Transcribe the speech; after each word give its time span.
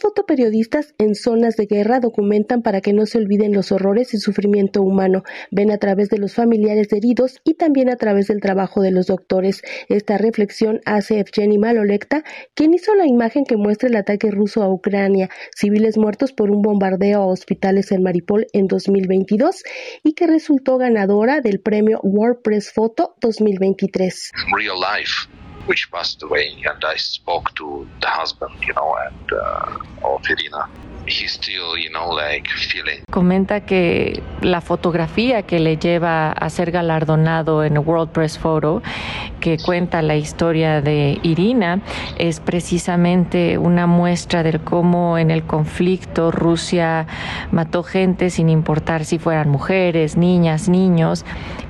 Fotoperiodistas 0.00 0.94
en 0.98 1.14
zonas 1.14 1.56
de 1.56 1.66
guerra 1.66 2.00
documentan 2.00 2.62
para 2.62 2.80
que 2.80 2.92
no 2.92 3.06
se 3.06 3.18
olviden 3.18 3.52
los 3.52 3.72
horrores 3.72 4.14
y 4.14 4.18
sufrimiento 4.18 4.82
humano. 4.82 5.22
Ven 5.50 5.70
a 5.70 5.78
través 5.78 6.08
de 6.08 6.18
los 6.18 6.34
familiares 6.34 6.92
heridos 6.92 7.40
y 7.44 7.54
también 7.54 7.88
a 7.88 7.96
través 7.96 8.28
del 8.28 8.40
trabajo 8.40 8.82
de 8.82 8.90
los 8.90 9.06
doctores. 9.06 9.62
Esta 9.88 10.18
reflexión 10.18 10.80
hace 10.84 11.18
Evgeny 11.18 11.58
Malolekta, 11.58 12.24
quien 12.54 12.74
hizo 12.74 12.94
la 12.94 13.06
imagen 13.06 13.44
que 13.44 13.56
muestra 13.56 13.88
el 13.88 13.96
ataque 13.96 14.30
ruso 14.30 14.62
a 14.62 14.72
Ucrania, 14.72 15.30
civiles 15.54 15.98
muertos 15.98 16.32
por 16.32 16.50
un 16.50 16.62
bombardeo 16.62 17.22
a 17.22 17.26
hospitales 17.26 17.92
en 17.92 18.02
Maripol 18.02 18.46
en 18.52 18.66
2022 18.66 19.62
y 20.02 20.12
que 20.14 20.26
resultó 20.26 20.78
ganadora 20.78 21.40
del 21.40 21.60
premio 21.60 22.00
World 22.02 22.42
Press 22.42 22.72
Photo 22.72 23.14
2023. 23.20 24.32
Real 24.56 24.76
life 24.76 25.45
which 25.66 25.90
passed 25.92 26.22
away, 26.22 26.62
and 26.64 26.82
I 26.84 26.96
spoke 26.96 27.54
to 27.56 27.90
the 28.00 28.08
husband, 28.08 28.52
you 28.66 28.74
know, 28.74 28.94
and 29.06 29.38
uh, 29.40 30.14
of 30.14 30.20
Irina. 30.30 30.64
Comenta 33.10 33.60
que 33.60 34.22
la 34.42 34.60
fotografía 34.60 35.42
que 35.42 35.60
le 35.60 35.76
lleva 35.76 36.32
a 36.32 36.50
ser 36.50 36.70
galardonado 36.70 37.62
en 37.64 37.78
World 37.78 38.10
Press 38.10 38.38
Photo, 38.38 38.82
que 39.40 39.58
cuenta 39.58 40.02
la 40.02 40.16
historia 40.16 40.80
de 40.80 41.20
Irina, 41.22 41.80
es 42.18 42.40
precisamente 42.40 43.58
una 43.58 43.86
muestra 43.86 44.42
de 44.42 44.58
cómo 44.58 45.18
en 45.18 45.30
el 45.30 45.44
conflicto 45.44 46.30
Rusia 46.30 47.06
mató 47.52 47.82
gente 47.82 48.30
sin 48.30 48.48
importar 48.48 49.04
si 49.04 49.18
fueran 49.18 49.48
mujeres, 49.48 50.16
niñas, 50.16 50.68
niños, 50.68 51.24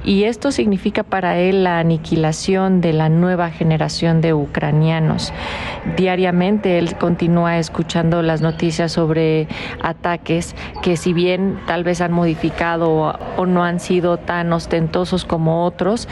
y 0.05 0.24
esto 0.24 0.52
significa 0.52 1.02
para 1.02 1.38
él 1.38 1.65
la 1.65 1.79
aniquilación 1.80 2.80
de 2.80 2.93
la 2.93 3.09
nueva 3.09 3.51
generación 3.51 4.21
de 4.21 4.32
ucranianos. 4.32 5.32
Diariamente 5.96 6.79
él 6.79 6.96
continúa 6.96 7.59
escuchando 7.59 8.23
las 8.23 8.41
noticias 8.41 8.93
sobre 8.93 9.26
ataques 9.83 10.55
que 10.83 10.97
si 10.97 11.12
bien 11.12 11.59
tal 11.66 11.85
vez 11.85 12.01
han 12.01 12.13
modificado 12.13 13.16
o 13.37 13.46
no 13.46 13.65
han 13.65 13.80
sido 13.80 14.18
tan 14.18 14.52
ostentosos 14.52 15.24
como 15.24 15.65
otros, 15.65 16.09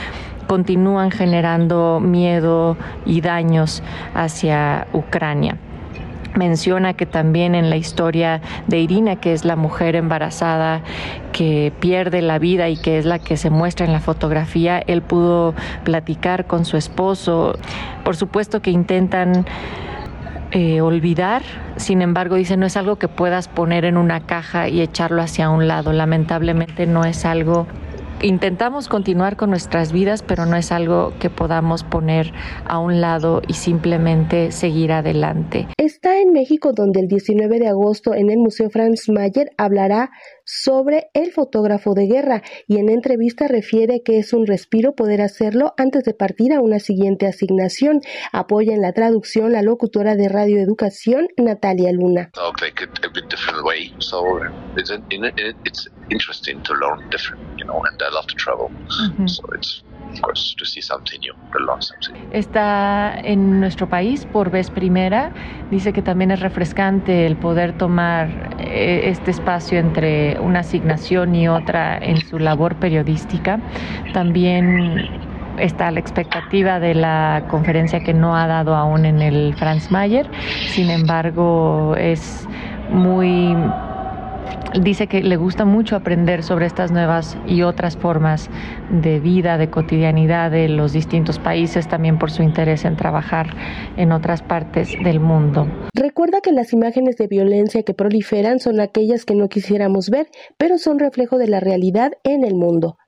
continúan 0.46 1.10
generando 1.10 2.00
miedo 2.00 2.76
y 3.06 3.20
daños 3.20 3.82
hacia 4.14 4.86
Ucrania 4.92 5.56
menciona 6.34 6.94
que 6.94 7.06
también 7.06 7.54
en 7.54 7.70
la 7.70 7.76
historia 7.76 8.40
de 8.66 8.80
Irina, 8.80 9.16
que 9.16 9.32
es 9.32 9.44
la 9.44 9.56
mujer 9.56 9.96
embarazada 9.96 10.82
que 11.32 11.72
pierde 11.80 12.22
la 12.22 12.38
vida 12.38 12.68
y 12.68 12.76
que 12.76 12.98
es 12.98 13.04
la 13.04 13.18
que 13.18 13.36
se 13.36 13.50
muestra 13.50 13.86
en 13.86 13.92
la 13.92 14.00
fotografía, 14.00 14.78
él 14.86 15.02
pudo 15.02 15.54
platicar 15.84 16.46
con 16.46 16.64
su 16.64 16.76
esposo. 16.76 17.56
Por 18.04 18.16
supuesto 18.16 18.60
que 18.62 18.70
intentan 18.70 19.46
eh, 20.54 20.80
olvidar, 20.80 21.42
sin 21.74 22.00
embargo 22.00 22.36
dice 22.36 22.56
no 22.56 22.64
es 22.64 22.76
algo 22.76 22.94
que 22.94 23.08
puedas 23.08 23.48
poner 23.48 23.84
en 23.84 23.96
una 23.96 24.20
caja 24.20 24.68
y 24.68 24.80
echarlo 24.80 25.20
hacia 25.20 25.50
un 25.50 25.66
lado, 25.66 25.92
lamentablemente 25.92 26.86
no 26.86 27.04
es 27.04 27.24
algo 27.24 27.66
intentamos 28.24 28.88
continuar 28.88 29.36
con 29.36 29.50
nuestras 29.50 29.92
vidas, 29.92 30.22
pero 30.22 30.46
no 30.46 30.56
es 30.56 30.72
algo 30.72 31.12
que 31.20 31.30
podamos 31.30 31.84
poner 31.84 32.32
a 32.64 32.78
un 32.78 33.00
lado 33.00 33.42
y 33.46 33.54
simplemente 33.54 34.50
seguir 34.50 34.92
adelante. 34.92 35.68
Está 35.76 36.20
en 36.20 36.32
México 36.32 36.72
donde 36.72 37.00
el 37.00 37.08
19 37.08 37.58
de 37.58 37.68
agosto 37.68 38.14
en 38.14 38.30
el 38.30 38.38
Museo 38.38 38.70
Franz 38.70 39.08
Mayer 39.08 39.50
hablará 39.58 40.10
sobre 40.44 41.08
el 41.14 41.32
fotógrafo 41.32 41.94
de 41.94 42.06
guerra 42.06 42.42
y 42.66 42.78
en 42.78 42.90
entrevista 42.90 43.48
refiere 43.48 44.02
que 44.02 44.18
es 44.18 44.32
un 44.32 44.46
respiro 44.46 44.94
poder 44.94 45.20
hacerlo 45.20 45.74
antes 45.76 46.04
de 46.04 46.14
partir 46.14 46.52
a 46.52 46.60
una 46.60 46.78
siguiente 46.78 47.26
asignación. 47.26 48.00
Apoya 48.32 48.74
en 48.74 48.82
la 48.82 48.92
traducción 48.92 49.52
la 49.52 49.62
locutora 49.62 50.16
de 50.16 50.28
Radio 50.28 50.60
Educación 50.60 51.28
Natalia 51.36 51.92
Luna. 51.92 52.30
Está 62.32 63.18
en 63.20 63.60
nuestro 63.60 63.88
país 63.88 64.26
por 64.26 64.50
vez 64.50 64.70
primera. 64.70 65.32
Dice 65.70 65.92
que 65.92 66.02
también 66.02 66.30
es 66.30 66.40
refrescante 66.40 67.26
el 67.26 67.36
poder 67.36 67.76
tomar 67.78 68.54
eh, 68.60 69.02
este 69.04 69.30
espacio 69.30 69.78
entre 69.78 70.38
una 70.40 70.60
asignación 70.60 71.34
y 71.34 71.48
otra 71.48 71.98
en 71.98 72.18
su 72.18 72.38
labor 72.38 72.76
periodística. 72.76 73.60
También 74.12 75.08
está 75.58 75.90
la 75.90 76.00
expectativa 76.00 76.80
de 76.80 76.94
la 76.94 77.46
conferencia 77.48 78.02
que 78.02 78.12
no 78.14 78.36
ha 78.36 78.46
dado 78.46 78.74
aún 78.74 79.04
en 79.04 79.20
el 79.22 79.54
Franz 79.56 79.90
Mayer. 79.90 80.28
Sin 80.68 80.90
embargo, 80.90 81.94
es 81.96 82.46
muy 82.90 83.56
dice 84.80 85.06
que 85.06 85.22
le 85.22 85.36
gusta 85.36 85.64
mucho 85.64 85.96
aprender 85.96 86.42
sobre 86.42 86.66
estas 86.66 86.90
nuevas 86.90 87.36
y 87.46 87.62
otras 87.62 87.96
formas 87.96 88.50
de 88.90 89.20
vida, 89.20 89.58
de 89.58 89.70
cotidianidad 89.70 90.50
de 90.50 90.68
los 90.68 90.92
distintos 90.92 91.38
países, 91.38 91.88
también 91.88 92.18
por 92.18 92.30
su 92.30 92.42
interés 92.42 92.84
en 92.84 92.96
trabajar 92.96 93.54
en 93.96 94.12
otras 94.12 94.42
partes 94.42 94.96
del 95.02 95.20
mundo. 95.20 95.66
Recuerda 95.94 96.40
que 96.40 96.52
las 96.52 96.72
imágenes 96.72 97.16
de 97.16 97.26
violencia 97.26 97.82
que 97.82 97.94
proliferan 97.94 98.58
son 98.58 98.80
aquellas 98.80 99.24
que 99.24 99.34
no 99.34 99.48
quisiéramos 99.48 100.10
ver, 100.10 100.28
pero 100.58 100.78
son 100.78 100.98
reflejo 100.98 101.38
de 101.38 101.48
la 101.48 101.60
realidad 101.60 102.12
en 102.24 102.44
el 102.44 102.54
mundo. 102.54 102.98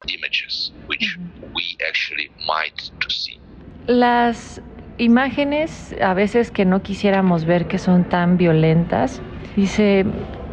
Las 3.87 4.63
imágenes 4.99 5.95
a 6.01 6.15
veces 6.15 6.51
que 6.51 6.65
no 6.65 6.83
quisiéramos 6.83 7.45
ver 7.45 7.67
que 7.67 7.79
son 7.79 8.09
tan 8.09 8.37
violentas, 8.37 9.21
dice, 9.55 10.05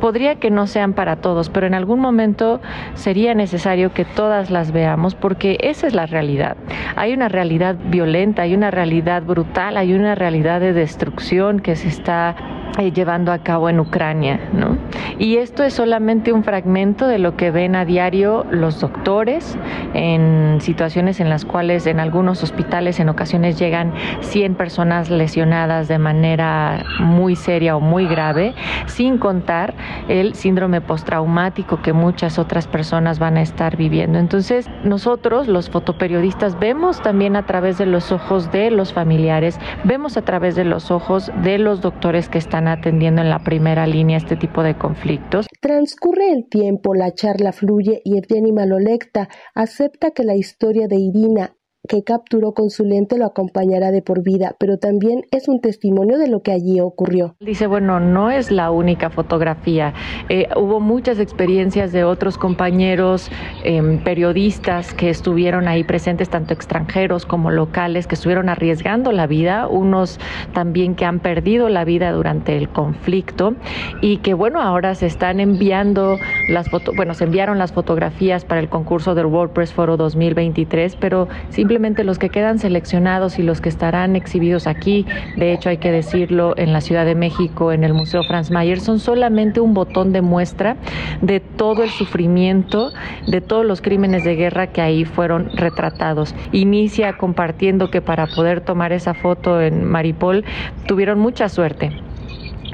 podría 0.03 0.35
que 0.35 0.51
no 0.51 0.67
sean 0.67 0.91
para 0.91 1.15
todos, 1.15 1.47
pero 1.49 1.65
en 1.65 1.73
algún 1.73 2.01
momento 2.01 2.59
sería 2.93 3.33
necesario 3.35 3.93
que 3.93 4.03
todas 4.03 4.51
las 4.51 4.73
veamos 4.73 5.15
porque 5.15 5.55
esa 5.61 5.87
es 5.87 5.93
la 5.93 6.05
realidad. 6.05 6.57
Hay 6.97 7.13
una 7.13 7.29
realidad 7.29 7.77
violenta, 7.85 8.41
hay 8.41 8.53
una 8.53 8.69
realidad 8.69 9.23
brutal, 9.23 9.77
hay 9.77 9.93
una 9.93 10.13
realidad 10.13 10.59
de 10.59 10.73
destrucción 10.73 11.61
que 11.61 11.77
se 11.77 11.87
está 11.87 12.35
eh, 12.77 12.91
llevando 12.91 13.31
a 13.31 13.39
cabo 13.39 13.69
en 13.69 13.79
Ucrania, 13.79 14.39
¿no? 14.51 14.77
Y 15.19 15.37
esto 15.37 15.63
es 15.63 15.73
solamente 15.75 16.33
un 16.33 16.43
fragmento 16.43 17.07
de 17.07 17.19
lo 17.19 17.37
que 17.37 17.51
ven 17.51 17.75
a 17.75 17.85
diario 17.85 18.45
los 18.49 18.79
doctores 18.79 19.57
en 19.93 20.57
situaciones 20.59 21.19
en 21.19 21.29
las 21.29 21.45
cuales 21.45 21.85
en 21.85 21.99
algunos 21.99 22.41
hospitales 22.41 22.99
en 22.99 23.09
ocasiones 23.09 23.59
llegan 23.59 23.93
100 24.21 24.55
personas 24.55 25.11
lesionadas 25.11 25.87
de 25.87 25.99
manera 25.99 26.83
muy 26.99 27.35
seria 27.35 27.75
o 27.75 27.79
muy 27.79 28.07
grave, 28.07 28.55
sin 28.87 29.19
contar 29.19 29.75
el 30.07 30.33
síndrome 30.33 30.81
postraumático 30.81 31.81
que 31.81 31.93
muchas 31.93 32.39
otras 32.39 32.67
personas 32.67 33.19
van 33.19 33.37
a 33.37 33.41
estar 33.41 33.77
viviendo. 33.77 34.17
Entonces, 34.17 34.69
nosotros 34.83 35.47
los 35.47 35.69
fotoperiodistas 35.69 36.59
vemos 36.59 37.01
también 37.01 37.35
a 37.35 37.45
través 37.45 37.77
de 37.77 37.85
los 37.85 38.11
ojos 38.11 38.51
de 38.51 38.71
los 38.71 38.93
familiares, 38.93 39.59
vemos 39.83 40.17
a 40.17 40.23
través 40.23 40.55
de 40.55 40.65
los 40.65 40.91
ojos 40.91 41.31
de 41.43 41.59
los 41.59 41.81
doctores 41.81 42.29
que 42.29 42.37
están 42.37 42.62
atendiendo 42.67 43.21
en 43.21 43.29
la 43.29 43.39
primera 43.39 43.87
línea 43.87 44.17
este 44.17 44.35
tipo 44.35 44.63
de 44.63 44.77
conflictos. 44.77 45.47
Transcurre 45.61 46.31
el 46.31 46.47
tiempo, 46.49 46.93
la 46.93 47.13
charla 47.13 47.51
fluye 47.51 48.01
y 48.03 48.17
Evgeny 48.17 48.51
Malolecta 48.51 49.29
acepta 49.55 50.11
que 50.11 50.23
la 50.23 50.35
historia 50.35 50.87
de 50.87 50.97
Irina 50.97 51.55
que 51.87 52.03
capturó 52.03 52.53
con 52.53 52.69
su 52.69 52.85
lente 52.85 53.17
lo 53.17 53.25
acompañará 53.25 53.91
de 53.91 54.01
por 54.01 54.23
vida, 54.23 54.55
pero 54.57 54.77
también 54.77 55.23
es 55.31 55.49
un 55.49 55.59
testimonio 55.59 56.17
de 56.17 56.29
lo 56.29 56.41
que 56.41 56.53
allí 56.53 56.79
ocurrió. 56.79 57.35
Dice, 57.41 57.67
bueno, 57.67 57.99
no 57.99 58.31
es 58.31 58.51
la 58.51 58.71
única 58.71 59.09
fotografía. 59.09 59.93
Eh, 60.29 60.47
hubo 60.55 60.79
muchas 60.79 61.19
experiencias 61.19 61.91
de 61.91 62.05
otros 62.05 62.37
compañeros 62.37 63.29
em, 63.65 64.01
periodistas 64.01 64.93
que 64.93 65.09
estuvieron 65.09 65.67
ahí 65.67 65.83
presentes, 65.83 66.29
tanto 66.29 66.53
extranjeros 66.53 67.25
como 67.25 67.51
locales, 67.51 68.07
que 68.07 68.15
estuvieron 68.15 68.47
arriesgando 68.47 69.11
la 69.11 69.27
vida, 69.27 69.67
unos 69.67 70.21
también 70.53 70.95
que 70.95 71.03
han 71.03 71.19
perdido 71.19 71.67
la 71.67 71.83
vida 71.83 72.13
durante 72.13 72.55
el 72.55 72.69
conflicto 72.69 73.55
y 74.01 74.17
que, 74.17 74.33
bueno, 74.33 74.61
ahora 74.61 74.95
se 74.95 75.05
están 75.05 75.41
enviando 75.41 76.17
las 76.47 76.69
fotos, 76.69 76.95
bueno, 76.95 77.13
se 77.13 77.25
enviaron 77.25 77.57
las 77.59 77.73
fotografías 77.73 78.45
para 78.45 78.61
el 78.61 78.69
concurso 78.69 79.15
del 79.15 79.25
WordPress 79.25 79.73
Foro 79.73 79.97
2023, 79.97 80.95
pero 80.95 81.27
simplemente 81.49 81.72
simplemente 81.73 82.03
los 82.03 82.19
que 82.19 82.29
quedan 82.29 82.59
seleccionados 82.59 83.39
y 83.39 83.41
los 83.41 83.59
que 83.59 83.67
estarán 83.67 84.15
exhibidos 84.15 84.67
aquí, 84.67 85.07
de 85.35 85.53
hecho 85.53 85.69
hay 85.69 85.77
que 85.77 85.91
decirlo, 85.91 86.53
en 86.55 86.71
la 86.71 86.81
Ciudad 86.81 87.03
de 87.03 87.15
México, 87.15 87.71
en 87.71 87.83
el 87.83 87.95
Museo 87.95 88.23
Franz 88.23 88.51
Mayer, 88.51 88.79
son 88.79 88.99
solamente 88.99 89.59
un 89.59 89.73
botón 89.73 90.13
de 90.13 90.21
muestra 90.21 90.77
de 91.23 91.39
todo 91.39 91.81
el 91.81 91.89
sufrimiento, 91.89 92.93
de 93.25 93.41
todos 93.41 93.65
los 93.65 93.81
crímenes 93.81 94.23
de 94.23 94.35
guerra 94.35 94.67
que 94.67 94.81
ahí 94.81 95.03
fueron 95.03 95.49
retratados. 95.55 96.35
Inicia 96.51 97.13
compartiendo 97.13 97.89
que 97.89 98.01
para 98.01 98.27
poder 98.27 98.61
tomar 98.61 98.91
esa 98.91 99.15
foto 99.15 99.59
en 99.59 99.83
Maripol 99.83 100.45
tuvieron 100.85 101.17
mucha 101.17 101.49
suerte 101.49 101.89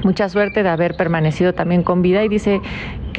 mucha 0.04 0.30
suerte 0.30 0.62
de 0.62 0.68
haber 0.70 0.96
permanecido 0.96 1.52
también 1.52 1.82
con 1.82 2.00
vida 2.00 2.24
y 2.24 2.28
dice 2.28 2.62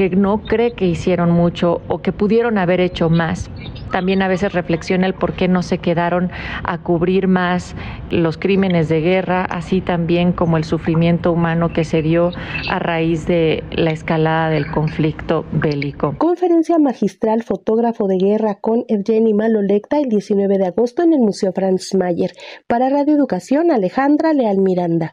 que 0.09 0.15
no 0.15 0.41
cree 0.41 0.71
que 0.71 0.87
hicieron 0.87 1.31
mucho 1.31 1.81
o 1.87 2.01
que 2.01 2.11
pudieron 2.11 2.57
haber 2.57 2.79
hecho 2.79 3.09
más. 3.09 3.51
También 3.91 4.21
a 4.21 4.27
veces 4.27 4.53
reflexiona 4.53 5.05
el 5.05 5.13
por 5.13 5.33
qué 5.33 5.47
no 5.47 5.61
se 5.61 5.77
quedaron 5.77 6.31
a 6.63 6.77
cubrir 6.79 7.27
más 7.27 7.75
los 8.09 8.37
crímenes 8.37 8.89
de 8.89 9.01
guerra, 9.01 9.43
así 9.45 9.81
también 9.81 10.31
como 10.31 10.57
el 10.57 10.63
sufrimiento 10.63 11.31
humano 11.31 11.73
que 11.73 11.83
se 11.83 12.01
dio 12.01 12.31
a 12.69 12.79
raíz 12.79 13.27
de 13.27 13.63
la 13.71 13.91
escalada 13.91 14.49
del 14.49 14.71
conflicto 14.71 15.45
bélico. 15.51 16.15
Conferencia 16.17 16.79
magistral 16.79 17.43
fotógrafo 17.43 18.07
de 18.07 18.17
guerra 18.17 18.55
con 18.55 18.85
Evgeny 18.87 19.33
Malolecta 19.33 19.99
el 19.99 20.09
19 20.09 20.57
de 20.57 20.67
agosto 20.67 21.03
en 21.03 21.13
el 21.13 21.19
Museo 21.19 21.51
Franz 21.51 21.93
Mayer. 21.93 22.31
Para 22.67 22.89
Radio 22.89 23.13
Educación, 23.13 23.71
Alejandra 23.71 24.33
Leal 24.33 24.57
Miranda. 24.57 25.09